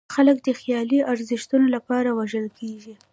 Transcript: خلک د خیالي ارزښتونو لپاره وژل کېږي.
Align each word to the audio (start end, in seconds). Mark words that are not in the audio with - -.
خلک 0.15 0.37
د 0.43 0.47
خیالي 0.59 0.99
ارزښتونو 1.11 1.65
لپاره 1.75 2.09
وژل 2.19 2.47
کېږي. 2.59 2.93